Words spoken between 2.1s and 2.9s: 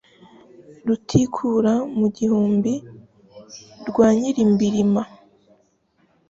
gihumbi